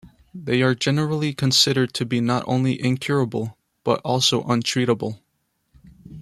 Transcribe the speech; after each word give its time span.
They 0.33 0.63
are 0.63 0.73
generally 0.73 1.31
considered 1.31 1.93
to 1.93 2.07
be 2.07 2.21
not 2.21 2.43
only 2.47 2.83
incurable 2.83 3.55
but 3.83 4.01
also 4.03 4.41
untreatable. 4.45 5.19